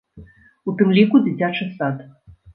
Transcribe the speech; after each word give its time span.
У 0.71 0.75
тым 0.79 0.89
ліку 0.99 1.23
дзіцячы 1.27 1.69
сад. 1.77 2.03